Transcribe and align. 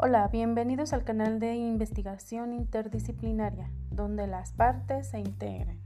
Hola, 0.00 0.28
bienvenidos 0.28 0.92
al 0.92 1.02
canal 1.02 1.40
de 1.40 1.56
investigación 1.56 2.52
interdisciplinaria, 2.52 3.68
donde 3.90 4.28
las 4.28 4.52
partes 4.52 5.08
se 5.08 5.18
integran. 5.18 5.80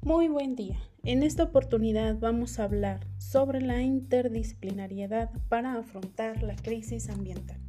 Muy 0.00 0.28
buen 0.28 0.56
día. 0.56 0.78
En 1.02 1.22
esta 1.22 1.42
oportunidad 1.42 2.18
vamos 2.18 2.58
a 2.58 2.64
hablar 2.64 3.06
sobre 3.18 3.60
la 3.60 3.82
interdisciplinariedad 3.82 5.28
para 5.50 5.74
afrontar 5.74 6.42
la 6.42 6.56
crisis 6.56 7.10
ambiental. 7.10 7.60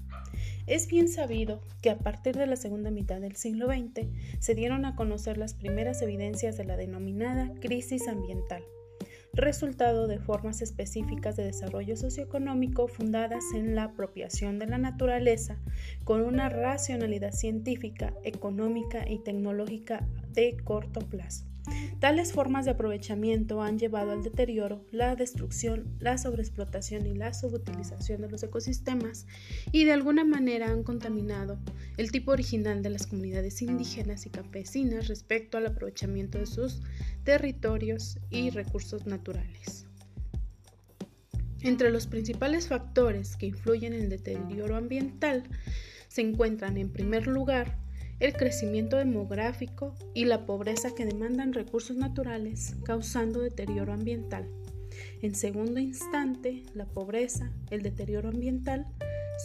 Es 0.65 0.87
bien 0.87 1.09
sabido 1.09 1.59
que 1.81 1.89
a 1.89 1.97
partir 1.97 2.37
de 2.37 2.47
la 2.47 2.55
segunda 2.55 2.89
mitad 2.89 3.19
del 3.19 3.35
siglo 3.35 3.67
XX 3.67 4.07
se 4.39 4.55
dieron 4.55 4.85
a 4.85 4.95
conocer 4.95 5.37
las 5.37 5.53
primeras 5.53 6.01
evidencias 6.01 6.55
de 6.55 6.63
la 6.63 6.77
denominada 6.77 7.51
crisis 7.59 8.07
ambiental, 8.07 8.63
resultado 9.33 10.07
de 10.07 10.19
formas 10.19 10.61
específicas 10.61 11.35
de 11.35 11.43
desarrollo 11.43 11.97
socioeconómico 11.97 12.87
fundadas 12.87 13.43
en 13.53 13.75
la 13.75 13.85
apropiación 13.85 14.57
de 14.57 14.67
la 14.67 14.77
naturaleza 14.77 15.57
con 16.05 16.21
una 16.21 16.47
racionalidad 16.47 17.33
científica, 17.33 18.13
económica 18.23 19.09
y 19.09 19.19
tecnológica 19.19 20.07
de 20.31 20.55
corto 20.63 21.01
plazo. 21.01 21.52
Tales 21.99 22.33
formas 22.33 22.65
de 22.65 22.71
aprovechamiento 22.71 23.61
han 23.61 23.79
llevado 23.79 24.11
al 24.11 24.23
deterioro, 24.23 24.85
la 24.91 25.15
destrucción, 25.15 25.95
la 25.99 26.17
sobreexplotación 26.17 27.07
y 27.07 27.13
la 27.13 27.33
subutilización 27.33 28.21
de 28.21 28.29
los 28.29 28.43
ecosistemas 28.43 29.25
y 29.71 29.85
de 29.85 29.93
alguna 29.93 30.25
manera 30.25 30.69
han 30.69 30.83
contaminado 30.83 31.59
el 31.95 32.11
tipo 32.11 32.31
original 32.31 32.83
de 32.83 32.89
las 32.89 33.07
comunidades 33.07 33.61
indígenas 33.61 34.25
y 34.25 34.29
campesinas 34.29 35.07
respecto 35.07 35.57
al 35.57 35.67
aprovechamiento 35.67 36.39
de 36.39 36.45
sus 36.45 36.81
territorios 37.23 38.19
y 38.29 38.49
recursos 38.49 39.05
naturales. 39.05 39.85
Entre 41.61 41.89
los 41.89 42.07
principales 42.07 42.67
factores 42.67 43.37
que 43.37 43.45
influyen 43.45 43.93
en 43.93 44.01
el 44.01 44.09
deterioro 44.09 44.75
ambiental 44.75 45.43
se 46.09 46.21
encuentran 46.21 46.77
en 46.77 46.91
primer 46.91 47.27
lugar 47.27 47.77
el 48.19 48.33
crecimiento 48.33 48.97
demográfico 48.97 49.95
y 50.13 50.25
la 50.25 50.45
pobreza 50.45 50.93
que 50.95 51.05
demandan 51.05 51.53
recursos 51.53 51.97
naturales, 51.97 52.75
causando 52.83 53.41
deterioro 53.41 53.93
ambiental. 53.93 54.47
En 55.21 55.35
segundo 55.35 55.79
instante, 55.79 56.63
la 56.73 56.85
pobreza, 56.85 57.51
el 57.71 57.81
deterioro 57.81 58.29
ambiental, 58.29 58.87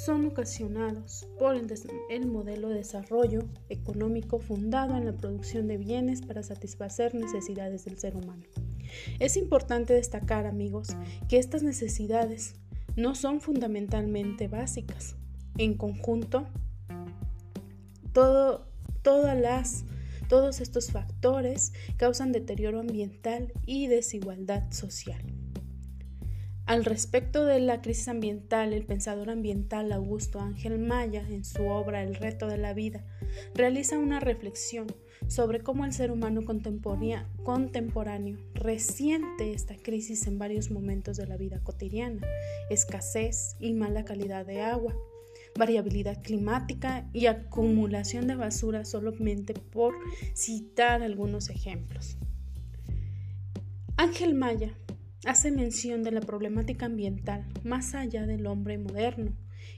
son 0.05 0.27
ocasionados 0.27 1.27
por 1.39 1.57
el, 1.57 2.27
modelo 2.27 2.69
de 2.69 2.77
desarrollo 2.77 3.49
económico 3.69 4.39
fundado 4.39 4.97
en 4.97 5.07
la 5.07 5.13
producción 5.13 5.67
de 5.67 5.79
bienes 5.79 6.23
para 6.23 6.43
satisfacer 6.43 7.15
necesidades 7.15 7.85
del 7.85 7.99
ser 7.99 8.15
humano. 8.15 8.43
Es 9.19 9.37
importante 9.37 9.95
destacar, 9.95 10.47
amigos, 10.47 10.89
que 11.29 11.39
estas 11.39 11.63
necesidades 11.63 12.55
no 12.97 13.15
son 13.15 13.41
fundamentalmente 13.41 14.49
básicas. 14.49 15.17
En 15.57 15.75
conjunto, 15.75 16.47
todas 19.03 19.39
las, 19.39 19.85
todos 20.29 20.61
estos 20.61 20.91
factores 20.91 21.73
causan 21.97 22.33
deterioro 22.33 22.81
ambiental 22.81 23.53
y 23.65 23.87
desigualdad 23.87 24.71
social. 24.71 25.23
Al 26.69 26.85
respecto 26.85 27.47
de 27.47 27.61
la 27.61 27.81
crisis 27.81 28.09
ambiental, 28.09 28.75
el 28.75 28.85
pensador 28.85 29.31
ambiental 29.31 29.91
Augusto 29.91 30.39
Ángel 30.39 30.79
Maya, 30.79 31.27
en 31.27 31.47
su 31.47 31.65
obra 31.65 32.03
El 32.03 32.15
reto 32.15 32.47
de 32.47 32.59
la 32.59 32.75
vida, 32.75 33.07
realiza 33.55 33.99
una 33.99 34.21
reflexión 34.21 34.87
sobre 35.29 35.63
cómo 35.63 35.87
el 35.87 35.95
ser 35.95 36.11
humano 36.11 36.43
contemporáneo 36.45 38.39
resiente 38.53 39.55
esta 39.55 39.77
crisis 39.77 40.27
en 40.27 40.39
varios 40.39 40.71
momentos 40.71 41.17
de 41.17 41.27
la 41.27 41.39
vida 41.39 41.59
cotidiana, 41.65 42.21
escasez 42.69 43.57
y 43.59 43.73
mala 43.73 44.05
calidad 44.05 44.45
de 44.45 44.61
agua, 44.61 44.95
variabilidad 45.59 46.23
climática 46.23 47.09
y 47.13 47.27
acumulación 47.27 48.27
de 48.27 48.37
basura 48.37 48.85
solamente 48.85 49.53
por 49.53 49.95
citar 50.35 51.03
algunos 51.03 51.51
ejemplos. 51.51 52.17
Ángel 53.97 54.35
Maya 54.35 54.73
hace 55.27 55.51
mención 55.51 56.05
de 56.05 56.13
la 56.13 56.21
problemática 56.21 56.87
ambiental 56.87 57.45
más 57.65 57.95
allá 57.95 58.27
del 58.27 58.47
hombre 58.47 58.79
moderno 58.79 59.33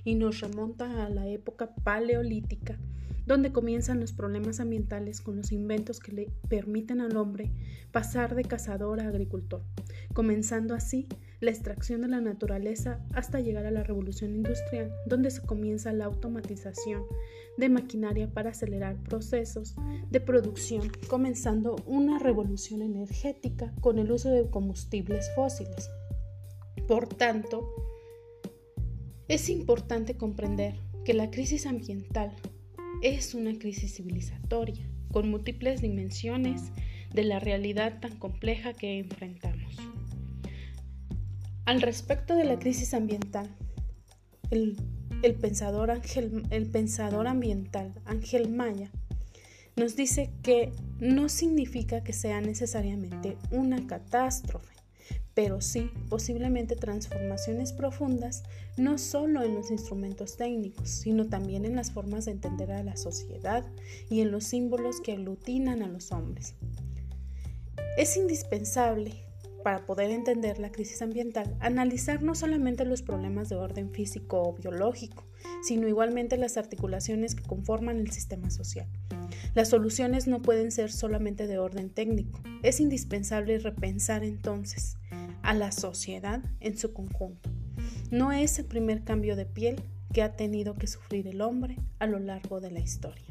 y 0.04 0.14
nos 0.14 0.40
remonta 0.40 1.06
a 1.06 1.08
la 1.08 1.26
época 1.26 1.74
paleolítica, 1.82 2.78
donde 3.26 3.52
comienzan 3.52 4.00
los 4.00 4.12
problemas 4.12 4.60
ambientales 4.60 5.20
con 5.22 5.36
los 5.36 5.52
inventos 5.52 6.00
que 6.00 6.12
le 6.12 6.26
permiten 6.48 7.00
al 7.00 7.16
hombre 7.16 7.50
pasar 7.90 8.34
de 8.34 8.44
cazador 8.44 9.00
a 9.00 9.08
agricultor, 9.08 9.64
comenzando 10.12 10.74
así 10.74 11.08
la 11.40 11.50
extracción 11.50 12.02
de 12.02 12.08
la 12.08 12.20
naturaleza 12.20 13.00
hasta 13.12 13.40
llegar 13.40 13.66
a 13.66 13.70
la 13.70 13.82
revolución 13.82 14.34
industrial, 14.34 14.92
donde 15.06 15.30
se 15.30 15.42
comienza 15.42 15.92
la 15.92 16.04
automatización 16.04 17.04
de 17.56 17.68
maquinaria 17.68 18.32
para 18.32 18.50
acelerar 18.50 18.96
procesos 19.02 19.74
de 20.10 20.20
producción, 20.20 20.90
comenzando 21.08 21.76
una 21.86 22.18
revolución 22.18 22.82
energética 22.82 23.72
con 23.80 23.98
el 23.98 24.12
uso 24.12 24.30
de 24.30 24.48
combustibles 24.50 25.30
fósiles. 25.34 25.90
Por 26.86 27.08
tanto, 27.08 27.74
es 29.28 29.48
importante 29.48 30.16
comprender 30.16 30.74
que 31.04 31.14
la 31.14 31.30
crisis 31.30 31.66
ambiental 31.66 32.34
es 33.02 33.34
una 33.34 33.58
crisis 33.58 33.94
civilizatoria, 33.94 34.90
con 35.10 35.30
múltiples 35.30 35.80
dimensiones 35.80 36.72
de 37.14 37.24
la 37.24 37.38
realidad 37.38 38.00
tan 38.00 38.16
compleja 38.18 38.74
que 38.74 38.98
enfrentamos. 38.98 39.49
Al 41.70 41.82
respecto 41.82 42.34
de 42.34 42.42
la 42.42 42.58
crisis 42.58 42.94
ambiental, 42.94 43.48
el, 44.50 44.76
pensador, 45.40 45.92
ambiental 47.28 47.94
Ángel 48.06 48.48
Maya 48.48 48.90
nos 49.76 49.94
dice 49.94 50.32
que 50.42 50.72
no 50.98 51.28
significa 51.28 52.02
que 52.02 52.12
sea 52.12 52.40
necesariamente 52.40 53.36
una 53.52 53.86
catástrofe, 53.86 54.74
pero 55.32 55.60
sí 55.60 55.92
posiblemente 56.08 56.74
transformaciones 56.74 57.72
profundas 57.72 58.42
no 58.76 58.98
solo 58.98 59.44
en 59.44 59.54
los 59.54 59.70
instrumentos 59.70 60.36
técnicos, 60.36 60.90
sino 60.90 61.28
también 61.28 61.64
en 61.64 61.76
las 61.76 61.92
formas 61.92 62.24
de 62.24 62.32
entender 62.32 62.72
a 62.72 62.82
la 62.82 62.96
sociedad 62.96 63.64
y 64.08 64.22
en 64.22 64.32
los 64.32 64.42
símbolos 64.42 65.00
que 65.00 65.12
aglutinan 65.12 65.84
a 65.84 65.88
los 65.88 66.10
hombres. 66.10 66.56
Es 67.96 68.16
indispensable 68.16 69.29
para 69.62 69.86
poder 69.86 70.10
entender 70.10 70.58
la 70.58 70.72
crisis 70.72 71.02
ambiental, 71.02 71.56
analizar 71.60 72.22
no 72.22 72.34
solamente 72.34 72.84
los 72.84 73.02
problemas 73.02 73.48
de 73.48 73.56
orden 73.56 73.90
físico 73.90 74.42
o 74.42 74.54
biológico, 74.54 75.26
sino 75.62 75.88
igualmente 75.88 76.36
las 76.36 76.56
articulaciones 76.56 77.34
que 77.34 77.42
conforman 77.42 77.98
el 77.98 78.10
sistema 78.10 78.50
social. 78.50 78.88
Las 79.54 79.68
soluciones 79.68 80.26
no 80.26 80.42
pueden 80.42 80.70
ser 80.70 80.92
solamente 80.92 81.46
de 81.46 81.58
orden 81.58 81.90
técnico. 81.90 82.40
Es 82.62 82.80
indispensable 82.80 83.58
repensar 83.58 84.24
entonces 84.24 84.96
a 85.42 85.54
la 85.54 85.72
sociedad 85.72 86.42
en 86.60 86.76
su 86.76 86.92
conjunto. 86.92 87.50
No 88.10 88.32
es 88.32 88.58
el 88.58 88.66
primer 88.66 89.04
cambio 89.04 89.36
de 89.36 89.46
piel 89.46 89.82
que 90.12 90.22
ha 90.22 90.36
tenido 90.36 90.74
que 90.74 90.86
sufrir 90.86 91.26
el 91.28 91.40
hombre 91.40 91.76
a 91.98 92.06
lo 92.06 92.18
largo 92.18 92.60
de 92.60 92.70
la 92.70 92.80
historia. 92.80 93.24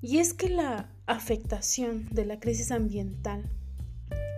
Y 0.00 0.18
es 0.18 0.34
que 0.34 0.50
la 0.50 0.90
afectación 1.06 2.08
de 2.10 2.26
la 2.26 2.38
crisis 2.38 2.70
ambiental 2.70 3.48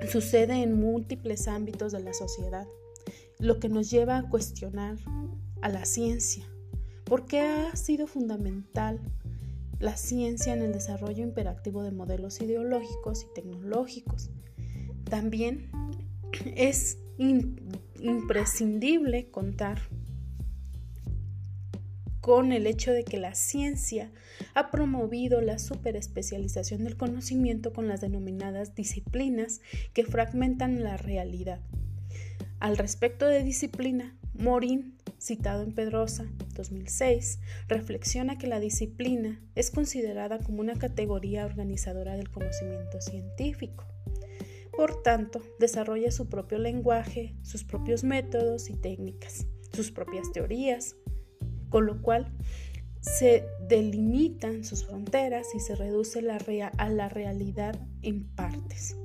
sucede 0.09 0.62
en 0.62 0.79
múltiples 0.79 1.49
ámbitos 1.49 1.93
de 1.93 2.01
la 2.01 2.12
sociedad, 2.12 2.67
lo 3.39 3.59
que 3.59 3.69
nos 3.69 3.91
lleva 3.91 4.19
a 4.19 4.28
cuestionar 4.28 4.97
a 5.63 5.69
la 5.69 5.84
ciencia. 5.84 6.45
¿Por 7.04 7.27
qué 7.27 7.41
ha 7.41 7.77
sido 7.77 8.07
fundamental 8.07 9.01
la 9.78 9.97
ciencia 9.97 10.53
en 10.54 10.63
el 10.63 10.72
desarrollo 10.72 11.22
imperativo 11.22 11.83
de 11.83 11.93
modelos 11.93 12.41
ideológicos 12.41 13.25
y 13.25 13.34
tecnológicos? 13.34 14.31
También 15.04 15.71
es 16.57 16.99
imprescindible 17.99 19.31
contar 19.31 19.81
con 22.27 22.51
el 22.51 22.67
hecho 22.67 22.91
de 22.91 23.05
que 23.05 23.19
la 23.19 23.37
ciencia 23.37 24.11
ha 24.55 24.73
promovido 24.73 25.41
la 25.41 25.61
superespecialización 25.61 26.83
del 26.83 26.97
conocimiento 26.97 27.73
con 27.73 27.87
las 27.87 28.01
denominadas 28.01 28.75
disciplinas 28.75 29.61
que 29.93 30.03
fragmentan 30.03 30.83
la 30.83 30.97
realidad. 30.97 31.61
Al 32.59 32.78
respecto 32.78 33.27
de 33.27 33.45
disciplina, 33.45 34.19
Morin, 34.34 34.97
citado 35.21 35.63
en 35.63 35.71
Pedrosa 35.71 36.27
2006, 36.57 37.39
reflexiona 37.69 38.39
que 38.39 38.49
la 38.49 38.59
disciplina 38.59 39.41
es 39.55 39.71
considerada 39.71 40.41
como 40.41 40.59
una 40.59 40.75
categoría 40.75 41.47
organizadora 41.47 42.17
del 42.17 42.33
conocimiento 42.33 43.01
científico. 43.01 43.84
Por 44.77 45.01
tanto, 45.05 45.43
desarrolla 45.61 46.11
su 46.11 46.28
propio 46.28 46.59
lenguaje, 46.59 47.37
sus 47.43 47.63
propios 47.63 48.03
métodos 48.03 48.69
y 48.69 48.75
técnicas, 48.75 49.47
sus 49.73 49.93
propias 49.93 50.33
teorías, 50.33 50.97
con 51.68 51.86
lo 51.86 52.03
cual 52.03 52.33
se 53.01 53.47
delimitan 53.68 54.65
sus 54.65 54.84
fronteras 54.84 55.47
y 55.54 55.60
se 55.60 55.77
reduce 55.77 56.18
a 56.18 56.89
la 56.91 57.09
realidad 57.09 57.78
en 58.03 58.24
partes. 58.24 58.97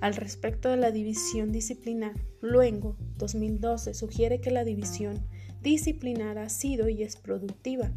Al 0.00 0.14
respecto 0.14 0.68
de 0.68 0.76
la 0.76 0.90
división 0.90 1.50
disciplinar, 1.50 2.14
Luengo 2.40 2.96
2012 3.16 3.94
sugiere 3.94 4.40
que 4.40 4.50
la 4.50 4.64
división 4.64 5.26
disciplinar 5.62 6.38
ha 6.38 6.48
sido 6.48 6.88
y 6.88 7.02
es 7.02 7.16
productiva, 7.16 7.90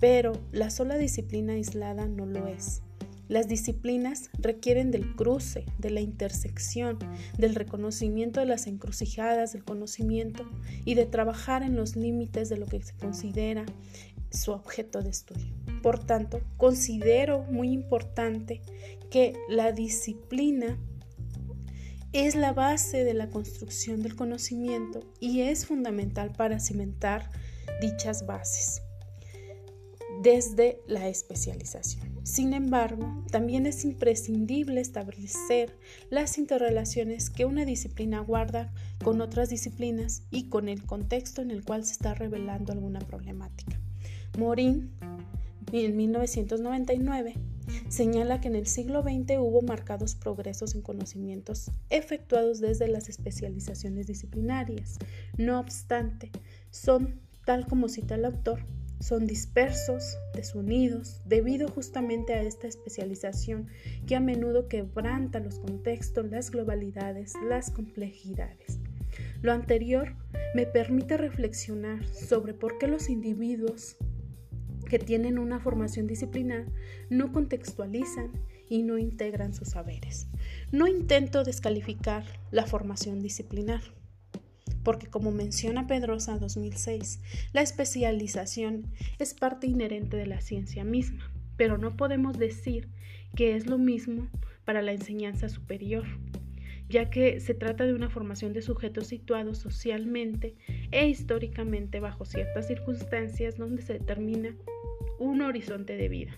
pero 0.00 0.32
la 0.52 0.70
sola 0.70 0.96
disciplina 0.96 1.54
aislada 1.54 2.06
no 2.06 2.26
lo 2.26 2.46
es. 2.46 2.82
Las 3.30 3.46
disciplinas 3.46 4.28
requieren 4.40 4.90
del 4.90 5.14
cruce, 5.14 5.64
de 5.78 5.90
la 5.90 6.00
intersección, 6.00 6.98
del 7.38 7.54
reconocimiento 7.54 8.40
de 8.40 8.46
las 8.46 8.66
encrucijadas 8.66 9.52
del 9.52 9.62
conocimiento 9.62 10.50
y 10.84 10.96
de 10.96 11.06
trabajar 11.06 11.62
en 11.62 11.76
los 11.76 11.94
límites 11.94 12.48
de 12.48 12.56
lo 12.56 12.66
que 12.66 12.82
se 12.82 12.92
considera 12.94 13.66
su 14.32 14.50
objeto 14.50 15.00
de 15.00 15.10
estudio. 15.10 15.54
Por 15.80 16.04
tanto, 16.04 16.40
considero 16.56 17.44
muy 17.44 17.70
importante 17.70 18.62
que 19.12 19.34
la 19.48 19.70
disciplina 19.70 20.76
es 22.12 22.34
la 22.34 22.52
base 22.52 23.04
de 23.04 23.14
la 23.14 23.30
construcción 23.30 24.02
del 24.02 24.16
conocimiento 24.16 25.08
y 25.20 25.42
es 25.42 25.66
fundamental 25.66 26.32
para 26.32 26.58
cimentar 26.58 27.30
dichas 27.80 28.26
bases 28.26 28.82
desde 30.22 30.82
la 30.86 31.08
especialización. 31.08 32.20
Sin 32.24 32.52
embargo, 32.52 33.24
también 33.30 33.66
es 33.66 33.84
imprescindible 33.84 34.80
establecer 34.80 35.76
las 36.10 36.36
interrelaciones 36.36 37.30
que 37.30 37.46
una 37.46 37.64
disciplina 37.64 38.20
guarda 38.20 38.72
con 39.02 39.20
otras 39.20 39.48
disciplinas 39.48 40.22
y 40.30 40.48
con 40.48 40.68
el 40.68 40.84
contexto 40.84 41.40
en 41.40 41.50
el 41.50 41.64
cual 41.64 41.84
se 41.84 41.92
está 41.92 42.14
revelando 42.14 42.72
alguna 42.72 43.00
problemática. 43.00 43.80
Morin, 44.38 44.90
en 45.72 45.96
1999, 45.96 47.34
señala 47.88 48.40
que 48.40 48.48
en 48.48 48.56
el 48.56 48.66
siglo 48.66 49.02
XX 49.02 49.38
hubo 49.38 49.62
marcados 49.62 50.14
progresos 50.14 50.74
en 50.74 50.82
conocimientos 50.82 51.70
efectuados 51.88 52.60
desde 52.60 52.88
las 52.88 53.08
especializaciones 53.08 54.06
disciplinarias. 54.06 54.98
No 55.38 55.58
obstante, 55.58 56.30
son, 56.70 57.20
tal 57.46 57.66
como 57.66 57.88
cita 57.88 58.16
el 58.16 58.24
autor, 58.24 58.66
son 59.00 59.26
dispersos, 59.26 60.18
desunidos, 60.34 61.20
debido 61.24 61.68
justamente 61.68 62.34
a 62.34 62.42
esta 62.42 62.68
especialización 62.68 63.68
que 64.06 64.14
a 64.14 64.20
menudo 64.20 64.68
quebranta 64.68 65.40
los 65.40 65.58
contextos, 65.58 66.30
las 66.30 66.50
globalidades, 66.50 67.32
las 67.48 67.70
complejidades. 67.70 68.78
Lo 69.42 69.52
anterior 69.52 70.14
me 70.54 70.66
permite 70.66 71.16
reflexionar 71.16 72.06
sobre 72.08 72.54
por 72.54 72.78
qué 72.78 72.86
los 72.86 73.08
individuos 73.08 73.96
que 74.88 74.98
tienen 74.98 75.38
una 75.38 75.60
formación 75.60 76.06
disciplinar 76.06 76.66
no 77.08 77.32
contextualizan 77.32 78.32
y 78.68 78.82
no 78.82 78.98
integran 78.98 79.54
sus 79.54 79.68
saberes. 79.68 80.28
No 80.72 80.86
intento 80.86 81.42
descalificar 81.42 82.24
la 82.50 82.66
formación 82.66 83.20
disciplinar 83.20 83.80
porque 84.82 85.06
como 85.06 85.30
menciona 85.30 85.86
Pedrosa 85.86 86.38
2006, 86.38 87.20
la 87.52 87.62
especialización 87.62 88.86
es 89.18 89.34
parte 89.34 89.66
inherente 89.66 90.16
de 90.16 90.26
la 90.26 90.40
ciencia 90.40 90.84
misma, 90.84 91.30
pero 91.56 91.78
no 91.78 91.96
podemos 91.96 92.38
decir 92.38 92.88
que 93.34 93.56
es 93.56 93.66
lo 93.66 93.78
mismo 93.78 94.28
para 94.64 94.82
la 94.82 94.92
enseñanza 94.92 95.48
superior, 95.48 96.04
ya 96.88 97.10
que 97.10 97.40
se 97.40 97.54
trata 97.54 97.86
de 97.86 97.94
una 97.94 98.10
formación 98.10 98.52
de 98.52 98.62
sujetos 98.62 99.06
situados 99.06 99.58
socialmente 99.58 100.56
e 100.90 101.08
históricamente 101.08 102.00
bajo 102.00 102.24
ciertas 102.24 102.66
circunstancias 102.66 103.56
donde 103.56 103.82
se 103.82 103.94
determina 103.94 104.56
un 105.18 105.42
horizonte 105.42 105.96
de 105.96 106.08
vida. 106.08 106.36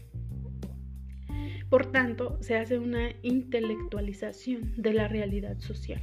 Por 1.70 1.90
tanto, 1.90 2.36
se 2.42 2.56
hace 2.56 2.78
una 2.78 3.12
intelectualización 3.22 4.74
de 4.76 4.92
la 4.92 5.08
realidad 5.08 5.58
social. 5.58 6.02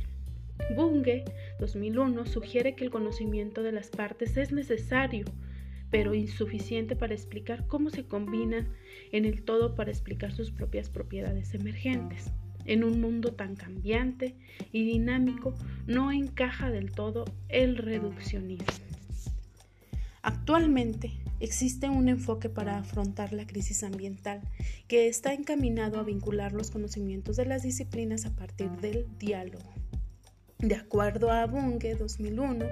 Bunge 0.76 1.26
2001 1.60 2.26
sugiere 2.26 2.76
que 2.76 2.84
el 2.84 2.92
conocimiento 2.92 3.64
de 3.64 3.72
las 3.72 3.90
partes 3.90 4.38
es 4.38 4.52
necesario, 4.52 5.26
pero 5.90 6.14
insuficiente 6.14 6.96
para 6.96 7.14
explicar 7.14 7.66
cómo 7.68 7.90
se 7.90 8.06
combinan 8.06 8.70
en 9.12 9.26
el 9.26 9.44
todo 9.44 9.76
para 9.76 9.92
explicar 9.92 10.32
sus 10.32 10.52
propias 10.52 10.90
propiedades 10.90 11.54
emergentes. 11.54 12.32
En 12.66 12.84
un 12.84 13.02
mundo 13.02 13.34
tan 13.34 13.56
cambiante 13.56 14.36
y 14.72 14.86
dinámico 14.86 15.56
no 15.88 16.12
encaja 16.12 16.70
del 16.70 16.92
todo 16.92 17.26
el 17.48 17.78
reduccionismo. 17.78 18.68
Actualmente 20.22 21.12
existe 21.40 21.90
un 21.90 22.10
enfoque 22.10 22.50
para 22.50 22.78
afrontar 22.78 23.34
la 23.34 23.48
crisis 23.48 23.84
ambiental 23.84 24.42
que 24.88 25.08
está 25.08 25.34
encaminado 25.34 26.00
a 26.00 26.04
vincular 26.04 26.52
los 26.52 26.70
conocimientos 26.70 27.38
de 27.38 27.46
las 27.46 27.64
disciplinas 27.64 28.26
a 28.26 28.36
partir 28.36 28.70
del 28.82 29.08
diálogo. 29.18 29.74
De 30.62 30.76
acuerdo 30.76 31.32
a 31.32 31.46
Bunge 31.46 31.96
2001, 31.96 32.66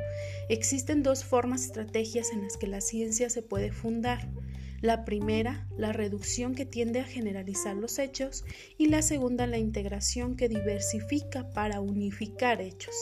existen 0.49 1.03
dos 1.03 1.23
formas 1.23 1.63
estrategias 1.63 2.33
en 2.33 2.41
las 2.41 2.57
que 2.57 2.67
la 2.67 2.81
ciencia 2.81 3.29
se 3.29 3.41
puede 3.41 3.71
fundar. 3.71 4.27
La 4.81 5.05
primera, 5.05 5.65
la 5.77 5.93
reducción 5.93 6.53
que 6.53 6.65
tiende 6.65 6.99
a 6.99 7.05
generalizar 7.05 7.77
los 7.77 7.97
hechos 7.97 8.43
y 8.77 8.87
la 8.87 9.01
segunda, 9.01 9.47
la 9.47 9.57
integración 9.57 10.35
que 10.35 10.49
diversifica 10.49 11.49
para 11.51 11.79
unificar 11.79 12.59
hechos 12.59 12.93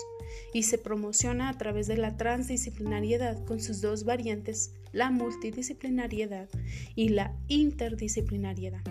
y 0.53 0.61
se 0.63 0.77
promociona 0.77 1.49
a 1.49 1.57
través 1.57 1.87
de 1.87 1.97
la 1.97 2.15
transdisciplinariedad 2.15 3.43
con 3.43 3.61
sus 3.61 3.81
dos 3.81 4.03
variantes, 4.03 4.71
la 4.91 5.09
multidisciplinariedad 5.09 6.47
y 6.93 7.09
la 7.09 7.35
interdisciplinariedad. 7.47 8.83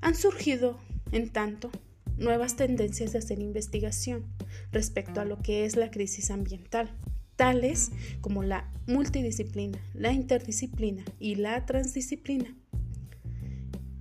Han 0.00 0.16
surgido, 0.16 0.80
en 1.12 1.30
tanto, 1.30 1.70
nuevas 2.16 2.56
tendencias 2.56 3.12
de 3.12 3.18
hacer 3.18 3.38
investigación 3.40 4.24
respecto 4.72 5.20
a 5.20 5.24
lo 5.24 5.38
que 5.38 5.64
es 5.64 5.76
la 5.76 5.90
crisis 5.90 6.30
ambiental, 6.30 6.90
tales 7.36 7.90
como 8.20 8.42
la 8.42 8.72
multidisciplina, 8.86 9.78
la 9.94 10.12
interdisciplina 10.12 11.04
y 11.18 11.36
la 11.36 11.64
transdisciplina. 11.66 12.56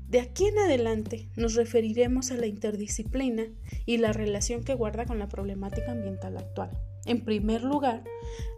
De 0.07 0.19
aquí 0.19 0.45
en 0.45 0.57
adelante 0.59 1.27
nos 1.35 1.56
referiremos 1.56 2.31
a 2.31 2.38
la 2.38 2.47
interdisciplina 2.47 3.47
y 3.85 3.97
la 3.97 4.13
relación 4.13 4.63
que 4.63 4.75
guarda 4.75 5.06
con 5.06 5.19
la 5.19 5.27
problemática 5.27 5.91
ambiental 5.91 6.38
actual. 6.38 6.71
En 7.06 7.23
primer 7.23 7.63
lugar, 7.63 8.03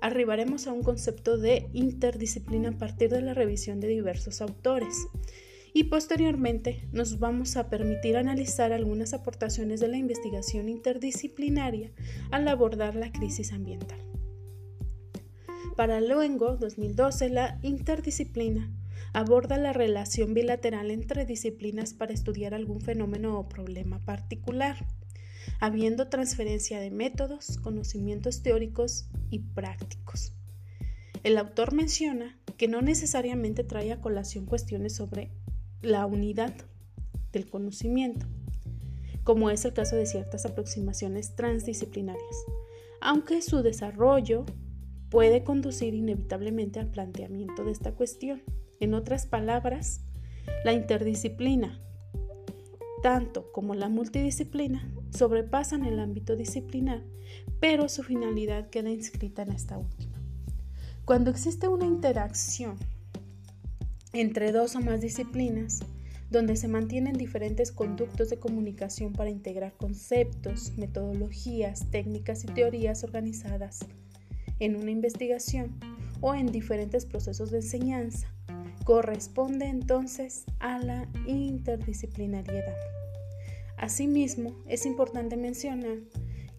arribaremos 0.01 0.67
a 0.67 0.73
un 0.73 0.83
concepto 0.83 1.37
de 1.37 1.67
interdisciplina 1.73 2.69
a 2.69 2.77
partir 2.77 3.09
de 3.09 3.21
la 3.21 3.33
revisión 3.33 3.79
de 3.79 3.87
diversos 3.87 4.41
autores 4.41 5.07
y 5.77 5.83
posteriormente 5.83 6.87
nos 6.91 7.19
vamos 7.19 7.55
a 7.55 7.69
permitir 7.69 8.17
analizar 8.17 8.73
algunas 8.73 9.13
aportaciones 9.13 9.79
de 9.79 9.87
la 9.87 9.97
investigación 9.97 10.69
interdisciplinaria 10.69 11.91
al 12.31 12.47
abordar 12.47 12.95
la 12.95 13.11
crisis 13.11 13.53
ambiental. 13.53 13.99
Para 15.75 16.01
luego 16.01 16.57
2012, 16.57 17.29
la 17.29 17.59
interdisciplina 17.61 18.73
aborda 19.13 19.59
la 19.59 19.71
relación 19.71 20.33
bilateral 20.33 20.89
entre 20.89 21.27
disciplinas 21.27 21.93
para 21.93 22.11
estudiar 22.11 22.55
algún 22.55 22.81
fenómeno 22.81 23.37
o 23.37 23.47
problema 23.47 24.03
particular, 24.03 24.83
habiendo 25.59 26.07
transferencia 26.07 26.79
de 26.79 26.89
métodos, 26.89 27.59
conocimientos 27.59 28.41
teóricos 28.41 29.11
y 29.29 29.41
prácticos. 29.53 30.33
El 31.21 31.37
autor 31.37 31.71
menciona 31.71 32.35
que 32.57 32.67
no 32.67 32.81
necesariamente 32.81 33.63
trae 33.63 33.91
a 33.91 34.01
colación 34.01 34.47
cuestiones 34.47 34.95
sobre 34.95 35.29
la 35.81 36.05
unidad 36.05 36.53
del 37.31 37.49
conocimiento, 37.49 38.25
como 39.23 39.49
es 39.49 39.65
el 39.65 39.73
caso 39.73 39.95
de 39.95 40.05
ciertas 40.05 40.45
aproximaciones 40.45 41.35
transdisciplinarias, 41.35 42.45
aunque 43.01 43.41
su 43.41 43.61
desarrollo 43.61 44.45
puede 45.09 45.43
conducir 45.43 45.93
inevitablemente 45.93 46.79
al 46.79 46.87
planteamiento 46.87 47.63
de 47.63 47.71
esta 47.71 47.93
cuestión. 47.93 48.41
En 48.79 48.93
otras 48.93 49.25
palabras, 49.25 50.01
la 50.63 50.73
interdisciplina, 50.73 51.79
tanto 53.01 53.51
como 53.51 53.75
la 53.75 53.89
multidisciplina, 53.89 54.91
sobrepasan 55.11 55.85
el 55.85 55.99
ámbito 55.99 56.35
disciplinar, 56.35 57.03
pero 57.59 57.89
su 57.89 58.03
finalidad 58.03 58.69
queda 58.69 58.89
inscrita 58.89 59.43
en 59.43 59.51
esta 59.51 59.77
última. 59.77 60.17
Cuando 61.05 61.31
existe 61.31 61.67
una 61.67 61.85
interacción 61.85 62.77
entre 64.13 64.51
dos 64.51 64.75
o 64.75 64.81
más 64.81 65.01
disciplinas, 65.01 65.81
donde 66.29 66.55
se 66.55 66.67
mantienen 66.67 67.13
diferentes 67.13 67.71
conductos 67.71 68.29
de 68.29 68.37
comunicación 68.37 69.13
para 69.13 69.29
integrar 69.29 69.73
conceptos, 69.73 70.73
metodologías, 70.77 71.89
técnicas 71.89 72.43
y 72.43 72.47
teorías 72.47 73.03
organizadas 73.03 73.79
en 74.59 74.75
una 74.75 74.91
investigación 74.91 75.79
o 76.21 76.33
en 76.35 76.51
diferentes 76.51 77.05
procesos 77.05 77.51
de 77.51 77.57
enseñanza. 77.57 78.27
Corresponde 78.83 79.67
entonces 79.67 80.45
a 80.59 80.79
la 80.79 81.07
interdisciplinariedad. 81.25 82.75
Asimismo, 83.77 84.55
es 84.67 84.85
importante 84.85 85.37
mencionar 85.37 85.97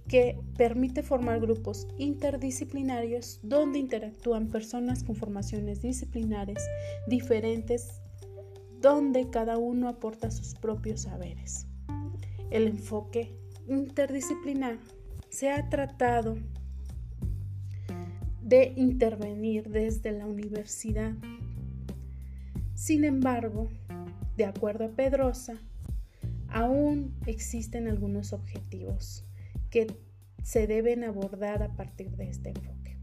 que 0.08 0.40
permite 0.56 1.02
formar 1.02 1.38
grupos 1.38 1.86
interdisciplinarios 1.98 3.40
donde 3.42 3.78
interactúan 3.78 4.48
personas 4.48 5.04
con 5.04 5.14
formaciones 5.14 5.82
disciplinares 5.82 6.66
diferentes, 7.06 8.00
donde 8.80 9.28
cada 9.28 9.58
uno 9.58 9.88
aporta 9.88 10.30
sus 10.30 10.54
propios 10.54 11.02
saberes. 11.02 11.66
El 12.50 12.66
enfoque 12.66 13.36
interdisciplinar 13.68 14.78
se 15.28 15.50
ha 15.50 15.68
tratado 15.68 16.38
de 18.42 18.72
intervenir 18.76 19.68
desde 19.68 20.12
la 20.12 20.26
universidad. 20.26 21.12
Sin 22.74 23.04
embargo, 23.04 23.68
de 24.38 24.46
acuerdo 24.46 24.86
a 24.86 24.88
Pedrosa, 24.88 25.60
aún 26.48 27.14
existen 27.26 27.88
algunos 27.88 28.32
objetivos 28.32 29.27
que 29.70 29.86
se 30.42 30.66
deben 30.66 31.04
abordar 31.04 31.62
a 31.62 31.76
partir 31.76 32.10
de 32.16 32.28
este 32.28 32.50
enfoque. 32.50 32.96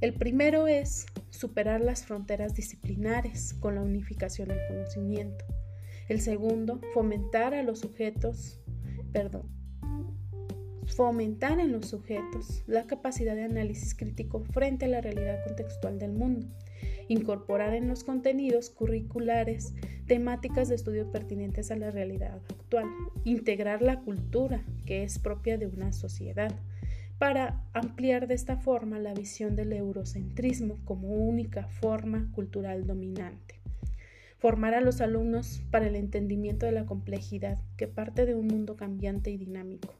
El 0.00 0.14
primero 0.14 0.66
es 0.66 1.06
superar 1.30 1.80
las 1.80 2.04
fronteras 2.04 2.54
disciplinares 2.54 3.54
con 3.54 3.76
la 3.76 3.82
unificación 3.82 4.48
del 4.48 4.58
conocimiento. 4.66 5.44
El 6.08 6.20
segundo, 6.20 6.80
fomentar 6.92 7.54
a 7.54 7.62
los 7.62 7.78
sujetos, 7.80 8.60
perdón, 9.12 9.48
fomentar 10.86 11.60
en 11.60 11.72
los 11.72 11.86
sujetos 11.86 12.64
la 12.66 12.86
capacidad 12.86 13.36
de 13.36 13.44
análisis 13.44 13.94
crítico 13.94 14.40
frente 14.40 14.86
a 14.86 14.88
la 14.88 15.00
realidad 15.00 15.44
contextual 15.44 15.98
del 15.98 16.12
mundo, 16.12 16.48
incorporar 17.08 17.74
en 17.74 17.88
los 17.88 18.02
contenidos 18.04 18.70
curriculares 18.70 19.74
temáticas 20.06 20.68
de 20.68 20.74
estudio 20.74 21.10
pertinentes 21.12 21.70
a 21.70 21.76
la 21.76 21.90
realidad 21.90 22.42
integrar 23.24 23.82
la 23.82 24.00
cultura 24.00 24.62
que 24.86 25.02
es 25.02 25.18
propia 25.18 25.58
de 25.58 25.66
una 25.66 25.92
sociedad, 25.92 26.54
para 27.18 27.62
ampliar 27.72 28.26
de 28.26 28.34
esta 28.34 28.56
forma 28.56 28.98
la 28.98 29.14
visión 29.14 29.54
del 29.54 29.72
eurocentrismo 29.72 30.78
como 30.84 31.08
única 31.08 31.68
forma 31.68 32.30
cultural 32.32 32.86
dominante. 32.86 33.60
Formar 34.38 34.74
a 34.74 34.80
los 34.80 35.00
alumnos 35.00 35.62
para 35.70 35.86
el 35.86 35.94
entendimiento 35.94 36.66
de 36.66 36.72
la 36.72 36.84
complejidad 36.84 37.58
que 37.76 37.86
parte 37.86 38.26
de 38.26 38.34
un 38.34 38.48
mundo 38.48 38.76
cambiante 38.76 39.30
y 39.30 39.36
dinámico 39.36 39.94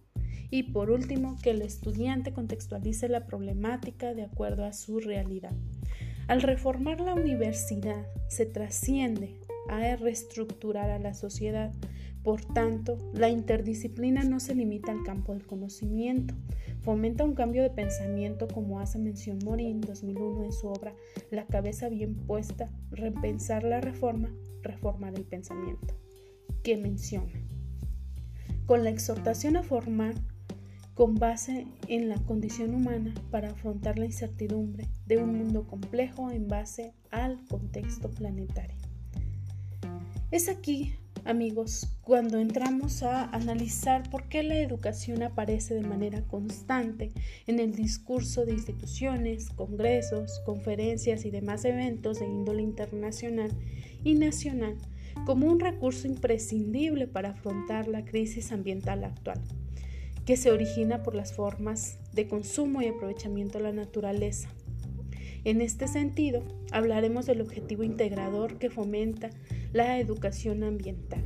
y 0.53 0.65
por 0.65 0.91
último, 0.91 1.39
que 1.43 1.51
el 1.51 1.63
estudiante 1.63 2.35
contextualice 2.35 3.09
la 3.09 3.25
problemática 3.25 4.13
de 4.13 4.25
acuerdo 4.25 4.67
a 4.67 4.75
su 4.75 5.01
realidad. 5.01 5.55
Al 6.29 6.43
reformar 6.43 7.01
la 7.01 7.15
universidad, 7.15 8.07
se 8.29 8.45
trasciende 8.45 9.41
a 9.71 9.97
reestructurar 9.97 10.91
a 10.91 10.99
la 10.99 11.15
sociedad. 11.15 11.73
Por 12.23 12.45
tanto, 12.45 12.99
la 13.13 13.29
interdisciplina 13.29 14.23
no 14.23 14.39
se 14.39 14.55
limita 14.55 14.93
al 14.93 15.03
campo 15.03 15.33
del 15.33 15.45
conocimiento, 15.45 16.35
fomenta 16.81 17.25
un 17.25 17.35
cambio 17.35 17.63
de 17.63 17.71
pensamiento 17.71 18.47
como 18.47 18.79
hace 18.79 18.99
mención 18.99 19.39
Morín 19.45 19.81
2001 19.81 20.45
en 20.45 20.53
su 20.53 20.69
obra 20.69 20.95
La 21.31 21.47
cabeza 21.47 21.89
bien 21.89 22.15
puesta, 22.15 22.71
repensar 22.91 23.65
la 23.65 23.81
reforma, 23.81 24.31
reformar 24.63 25.15
el 25.17 25.25
pensamiento, 25.25 25.97
que 26.63 26.77
menciona. 26.77 27.33
Con 28.67 28.85
la 28.85 28.91
exhortación 28.91 29.57
a 29.57 29.65
formar 29.65 30.15
con 30.95 31.15
base 31.15 31.67
en 31.89 32.09
la 32.09 32.17
condición 32.25 32.75
humana 32.75 33.15
para 33.31 33.51
afrontar 33.51 33.99
la 33.99 34.05
incertidumbre 34.05 34.89
de 35.07 35.17
un 35.17 35.37
mundo 35.37 35.67
complejo 35.67 36.31
en 36.31 36.47
base 36.47 36.95
al 37.11 37.43
contexto 37.49 38.11
planetario. 38.11 38.77
Es 40.31 40.49
aquí, 40.49 40.95
amigos, 41.25 41.89
cuando 42.03 42.39
entramos 42.39 43.03
a 43.03 43.25
analizar 43.31 44.09
por 44.11 44.29
qué 44.29 44.43
la 44.43 44.59
educación 44.59 45.23
aparece 45.23 45.75
de 45.75 45.83
manera 45.83 46.23
constante 46.23 47.13
en 47.47 47.61
el 47.61 47.75
discurso 47.75 48.45
de 48.45 48.53
instituciones, 48.53 49.51
congresos, 49.51 50.41
conferencias 50.45 51.25
y 51.25 51.31
demás 51.31 51.65
eventos 51.65 52.21
de 52.21 52.27
índole 52.27 52.63
internacional 52.63 53.51
y 54.05 54.15
nacional 54.15 54.77
como 55.27 55.47
un 55.47 55.61
recurso 55.61 56.07
imprescindible 56.07 57.07
para 57.07 57.31
afrontar 57.31 57.89
la 57.89 58.05
crisis 58.05 58.51
ambiental 58.51 59.05
actual 59.05 59.41
que 60.25 60.37
se 60.37 60.53
origina 60.53 61.03
por 61.03 61.15
las 61.15 61.33
formas 61.33 61.99
de 62.13 62.29
consumo 62.29 62.81
y 62.81 62.87
aprovechamiento 62.87 63.59
de 63.59 63.65
la 63.65 63.73
naturaleza. 63.73 64.49
En 65.45 65.61
este 65.61 65.89
sentido, 65.89 66.45
hablaremos 66.71 67.27
del 67.27 67.41
objetivo 67.41 67.83
integrador 67.83 68.59
que 68.59 68.71
fomenta 68.71 69.31
la 69.73 69.99
educación 69.99 70.63
ambiental. 70.65 71.23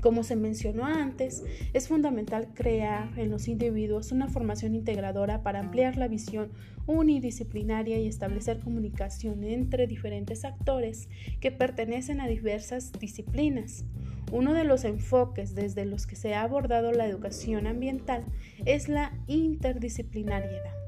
Como 0.00 0.24
se 0.24 0.34
mencionó 0.34 0.86
antes, 0.86 1.44
es 1.74 1.88
fundamental 1.88 2.48
crear 2.54 3.18
en 3.18 3.30
los 3.30 3.48
individuos 3.48 4.12
una 4.12 4.28
formación 4.28 4.74
integradora 4.74 5.42
para 5.42 5.60
ampliar 5.60 5.98
la 5.98 6.08
visión 6.08 6.52
unidisciplinaria 6.86 7.98
y 7.98 8.06
establecer 8.06 8.60
comunicación 8.60 9.44
entre 9.44 9.86
diferentes 9.86 10.46
actores 10.46 11.08
que 11.40 11.52
pertenecen 11.52 12.22
a 12.22 12.28
diversas 12.28 12.92
disciplinas. 12.92 13.84
Uno 14.32 14.54
de 14.54 14.64
los 14.64 14.84
enfoques 14.84 15.54
desde 15.54 15.84
los 15.84 16.06
que 16.06 16.16
se 16.16 16.34
ha 16.34 16.42
abordado 16.42 16.92
la 16.92 17.06
educación 17.06 17.66
ambiental 17.66 18.24
es 18.64 18.88
la 18.88 19.12
interdisciplinariedad. 19.26 20.79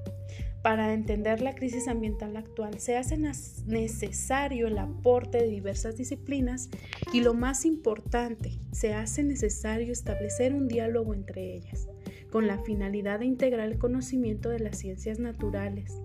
Para 0.62 0.95
entender 0.95 1.40
la 1.40 1.54
crisis 1.54 1.88
ambiental 1.88 2.37
actual 2.37 2.78
se 2.78 2.97
hace 2.97 3.16
necesario 3.16 4.69
el 4.69 4.78
aporte 4.78 5.38
de 5.38 5.49
diversas 5.49 5.97
disciplinas 5.97 6.71
y 7.12 7.21
lo 7.21 7.35
más 7.35 7.64
importante, 7.64 8.61
se 8.71 8.95
hace 8.95 9.25
necesario 9.25 9.92
establecer 9.92 10.54
un 10.54 10.69
diálogo 10.69 11.14
entre 11.14 11.54
ellas, 11.54 11.88
con 12.31 12.47
la 12.47 12.59
finalidad 12.59 13.19
de 13.19 13.26
integrar 13.26 13.69
el 13.69 13.78
conocimiento 13.78 14.50
de 14.50 14.61
las 14.61 14.78
ciencias 14.78 15.19
naturales, 15.19 16.00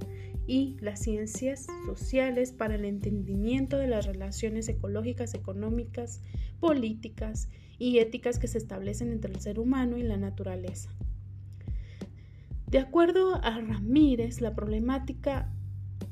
y 0.48 0.78
las 0.80 1.02
ciencias 1.02 1.68
sociales 1.86 2.54
para 2.54 2.76
el 2.76 2.86
entendimiento 2.86 3.78
de 3.78 3.88
las 3.88 4.06
relaciones 4.06 4.70
ecológicas, 4.70 5.34
económicas, 5.34 6.22
políticas 6.62 7.50
y 7.78 8.00
éticas 8.00 8.40
que 8.40 8.48
se 8.48 8.58
establecen 8.58 9.12
entre 9.12 9.34
el 9.34 9.42
ser 9.42 9.60
humano 9.60 9.98
y 9.98 10.04
la 10.04 10.18
naturaleza. 10.18 10.90
De 12.68 12.80
acuerdo 12.80 13.36
a 13.44 13.60
Ramírez, 13.60 14.42
la 14.42 14.54
problemática 14.54 15.52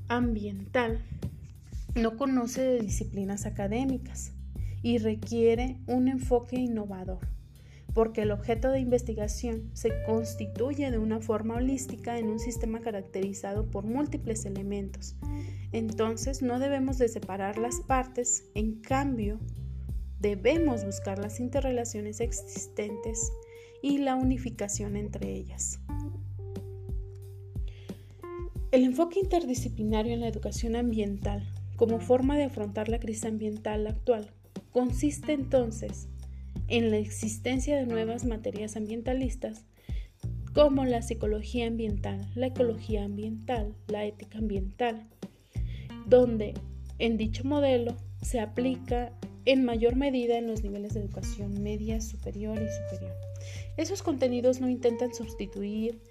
ambiental 0.07 1.03
no 1.95 2.17
conoce 2.17 2.61
de 2.61 2.79
disciplinas 2.79 3.45
académicas 3.45 4.33
y 4.81 4.97
requiere 4.99 5.77
un 5.87 6.07
enfoque 6.07 6.57
innovador 6.57 7.35
porque 7.95 8.23
el 8.23 8.31
objeto 8.31 8.71
de 8.71 8.81
investigación 8.81 9.71
se 9.73 9.89
constituye 10.05 10.91
de 10.91 10.97
una 10.97 11.21
forma 11.21 11.55
holística 11.55 12.19
en 12.19 12.27
un 12.27 12.39
sistema 12.39 12.81
caracterizado 12.81 13.71
por 13.71 13.85
múltiples 13.85 14.45
elementos. 14.45 15.15
Entonces 15.71 16.41
no 16.41 16.59
debemos 16.59 16.97
de 16.97 17.07
separar 17.07 17.57
las 17.57 17.79
partes, 17.79 18.49
en 18.53 18.81
cambio 18.81 19.39
debemos 20.19 20.85
buscar 20.85 21.19
las 21.19 21.39
interrelaciones 21.39 22.19
existentes 22.19 23.31
y 23.81 23.99
la 23.99 24.15
unificación 24.15 24.97
entre 24.97 25.31
ellas. 25.31 25.79
El 28.75 28.83
enfoque 28.83 29.21
interdisciplinario 29.21 30.13
en 30.13 30.19
la 30.19 30.27
educación 30.27 30.75
ambiental 30.75 31.47
como 31.77 32.01
forma 32.01 32.35
de 32.35 32.43
afrontar 32.43 32.89
la 32.89 32.99
crisis 32.99 33.23
ambiental 33.23 33.87
actual 33.87 34.31
consiste 34.73 35.31
entonces 35.31 36.09
en 36.67 36.91
la 36.91 36.97
existencia 36.97 37.77
de 37.77 37.85
nuevas 37.85 38.25
materias 38.25 38.75
ambientalistas 38.75 39.63
como 40.53 40.83
la 40.83 41.01
psicología 41.01 41.67
ambiental, 41.67 42.29
la 42.35 42.47
ecología 42.47 43.05
ambiental, 43.05 43.73
la 43.87 44.03
ética 44.03 44.39
ambiental, 44.39 45.07
donde 46.05 46.53
en 46.99 47.15
dicho 47.15 47.45
modelo 47.45 47.95
se 48.23 48.41
aplica 48.41 49.13
en 49.45 49.63
mayor 49.63 49.95
medida 49.95 50.37
en 50.37 50.47
los 50.47 50.63
niveles 50.63 50.95
de 50.95 50.99
educación 50.99 51.63
media, 51.63 52.01
superior 52.01 52.57
y 52.57 52.67
superior. 52.67 53.15
Esos 53.77 54.03
contenidos 54.03 54.59
no 54.59 54.67
intentan 54.67 55.13
sustituir 55.13 56.01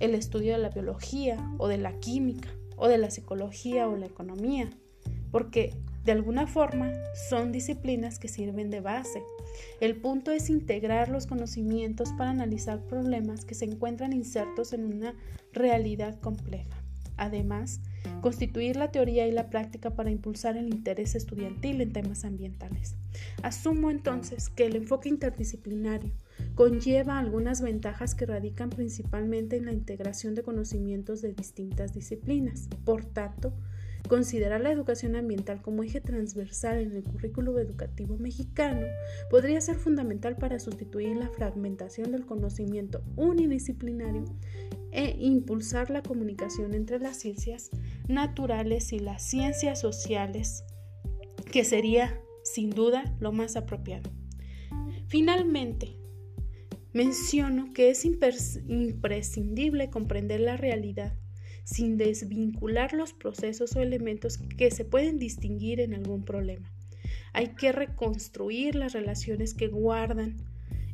el 0.00 0.14
estudio 0.14 0.52
de 0.52 0.58
la 0.58 0.70
biología 0.70 1.36
o 1.58 1.68
de 1.68 1.78
la 1.78 1.98
química 2.00 2.48
o 2.76 2.88
de 2.88 2.98
la 2.98 3.10
psicología 3.10 3.88
o 3.88 3.96
la 3.96 4.06
economía, 4.06 4.68
porque 5.30 5.74
de 6.04 6.12
alguna 6.12 6.46
forma 6.46 6.92
son 7.28 7.52
disciplinas 7.52 8.18
que 8.18 8.28
sirven 8.28 8.70
de 8.70 8.80
base 8.80 9.22
el 9.80 9.96
punto 9.96 10.32
es 10.32 10.50
integrar 10.50 11.08
los 11.08 11.26
conocimientos 11.26 12.12
para 12.12 12.30
analizar 12.30 12.80
problemas 12.86 13.44
que 13.44 13.54
se 13.54 13.64
encuentran 13.64 14.12
insertos 14.12 14.72
en 14.72 14.84
una 14.84 15.14
realidad 15.52 16.18
compleja. 16.20 16.82
Además, 17.16 17.80
constituir 18.20 18.76
la 18.76 18.90
teoría 18.90 19.26
y 19.28 19.32
la 19.32 19.48
práctica 19.48 19.90
para 19.90 20.10
impulsar 20.10 20.56
el 20.56 20.68
interés 20.68 21.14
estudiantil 21.14 21.80
en 21.80 21.92
temas 21.92 22.24
ambientales. 22.24 22.96
Asumo 23.42 23.90
entonces 23.90 24.48
que 24.48 24.66
el 24.66 24.74
enfoque 24.74 25.08
interdisciplinario 25.08 26.10
conlleva 26.54 27.18
algunas 27.18 27.60
ventajas 27.60 28.14
que 28.14 28.26
radican 28.26 28.70
principalmente 28.70 29.56
en 29.56 29.66
la 29.66 29.72
integración 29.72 30.34
de 30.34 30.42
conocimientos 30.42 31.20
de 31.22 31.32
distintas 31.32 31.92
disciplinas. 31.92 32.68
Por 32.84 33.04
tanto, 33.04 33.52
Considerar 34.08 34.60
la 34.60 34.70
educación 34.70 35.16
ambiental 35.16 35.62
como 35.62 35.82
eje 35.82 35.98
transversal 35.98 36.78
en 36.78 36.92
el 36.92 37.04
currículo 37.04 37.58
educativo 37.58 38.18
mexicano 38.18 38.86
podría 39.30 39.62
ser 39.62 39.76
fundamental 39.76 40.36
para 40.36 40.58
sustituir 40.58 41.16
la 41.16 41.30
fragmentación 41.30 42.12
del 42.12 42.26
conocimiento 42.26 43.02
unidisciplinario 43.16 44.24
e 44.92 45.16
impulsar 45.18 45.88
la 45.88 46.02
comunicación 46.02 46.74
entre 46.74 46.98
las 46.98 47.16
ciencias 47.16 47.70
naturales 48.06 48.92
y 48.92 48.98
las 48.98 49.22
ciencias 49.24 49.80
sociales, 49.80 50.64
que 51.50 51.64
sería 51.64 52.20
sin 52.42 52.68
duda 52.70 53.16
lo 53.20 53.32
más 53.32 53.56
apropiado. 53.56 54.10
Finalmente, 55.06 55.96
menciono 56.94 57.74
que 57.74 57.90
es 57.90 58.04
imprescindible 58.06 59.90
comprender 59.90 60.40
la 60.40 60.56
realidad 60.56 61.12
sin 61.64 61.98
desvincular 61.98 62.92
los 62.92 63.12
procesos 63.12 63.74
o 63.74 63.80
elementos 63.80 64.38
que 64.38 64.70
se 64.70 64.84
pueden 64.84 65.18
distinguir 65.18 65.80
en 65.80 65.94
algún 65.94 66.24
problema. 66.24 66.72
Hay 67.32 67.48
que 67.48 67.72
reconstruir 67.72 68.76
las 68.76 68.92
relaciones 68.92 69.54
que 69.54 69.66
guardan 69.66 70.36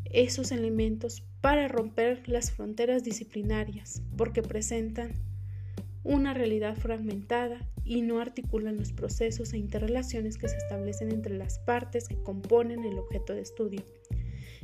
esos 0.07 0.53
elementos 0.53 1.23
para 1.41 1.69
romper 1.69 2.29
las 2.29 2.51
fronteras 2.51 3.05
disciplinarias, 3.05 4.03
porque 4.17 4.43
presentan 4.43 5.13
una 6.03 6.33
realidad 6.33 6.77
fragmentada 6.77 7.69
y 7.85 8.01
no 8.01 8.21
articulan 8.21 8.79
los 8.79 8.93
procesos 8.93 9.53
e 9.53 9.59
interrelaciones 9.59 10.39
que 10.39 10.49
se 10.49 10.57
establecen 10.57 11.13
entre 11.13 11.37
las 11.37 11.59
partes 11.59 12.09
que 12.09 12.17
componen 12.23 12.85
el 12.85 12.99
objeto 12.99 13.35
de 13.35 13.43
estudio. 13.43 13.85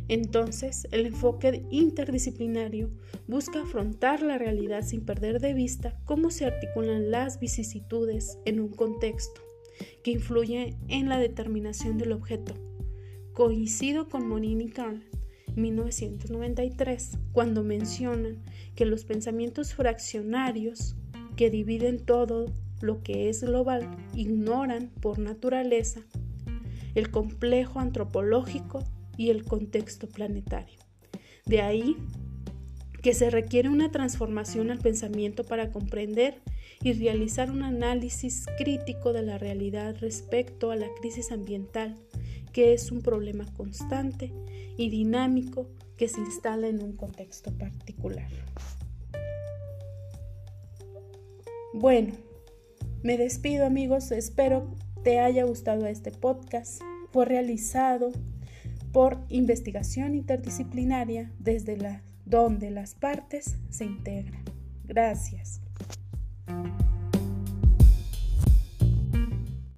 Entonces, 0.09 0.87
el 0.93 1.07
enfoque 1.07 1.65
interdisciplinario 1.71 2.91
busca 3.27 3.63
afrontar 3.63 4.23
la 4.23 4.39
realidad 4.39 4.83
sin 4.83 5.05
perder 5.05 5.41
de 5.41 5.53
vista 5.53 5.99
cómo 6.05 6.31
se 6.31 6.47
articulan 6.47 7.11
las 7.11 7.41
vicisitudes 7.41 8.39
en 8.45 8.61
un 8.61 8.69
contexto 8.69 9.41
que 10.05 10.13
influye 10.13 10.77
en 10.89 11.09
la 11.09 11.19
determinación 11.19 11.99
del 11.99 12.13
objeto. 12.13 12.55
Coincido 13.33 14.09
con 14.09 14.29
Monin 14.29 14.61
y 14.61 14.71
Carl 14.71 15.03
1993 15.57 17.19
cuando 17.33 17.65
mencionan 17.65 18.43
que 18.75 18.87
los 18.87 19.05
pensamientos 19.05 19.75
fraccionarios 19.75 20.95
que 21.35 21.51
dividen 21.51 21.99
todo 21.99 22.47
lo 22.81 23.03
que 23.03 23.29
es 23.29 23.43
global 23.43 23.89
ignoran 24.15 24.91
por 25.01 25.19
naturaleza 25.19 26.01
el 26.95 27.11
complejo 27.11 27.79
antropológico 27.79 28.83
y 29.17 29.31
el 29.31 29.45
contexto 29.45 30.09
planetario. 30.09 30.79
De 31.45 31.61
ahí 31.61 31.97
que 33.03 33.15
se 33.15 33.31
requiere 33.31 33.69
una 33.69 33.91
transformación 33.91 34.71
al 34.71 34.79
pensamiento 34.79 35.45
para 35.45 35.71
comprender 35.71 36.43
y 36.83 36.93
realizar 36.93 37.51
un 37.51 37.63
análisis 37.63 38.47
crítico 38.59 39.13
de 39.13 39.23
la 39.23 39.39
realidad 39.39 39.97
respecto 40.01 40.71
a 40.71 40.77
la 40.77 40.89
crisis 41.01 41.31
ambiental, 41.31 41.95
que 42.53 42.73
es 42.73 42.91
un 42.91 43.03
problema 43.03 43.45
constante 43.55 44.33
y 44.77 44.91
dinámico 44.91 45.69
que 45.97 46.09
se 46.09 46.21
instala 46.21 46.69
en 46.69 46.83
un 46.83 46.97
contexto 46.97 47.57
particular. 47.57 48.29
Bueno, 51.73 52.15
me 53.03 53.17
despido 53.17 53.67
amigos, 53.67 54.11
espero 54.11 54.75
te 55.05 55.21
haya 55.21 55.45
gustado 55.45 55.87
este 55.87 56.11
podcast. 56.11 56.83
Fue 57.13 57.25
realizado 57.25 58.11
por 58.97 59.19
investigación 59.29 60.15
interdisciplinaria 60.15 61.31
desde 61.39 61.77
la, 61.77 62.03
donde 62.25 62.71
las 62.71 62.95
partes 62.95 63.59
se 63.69 63.85
integran. 63.85 64.43
Gracias. 64.85 65.61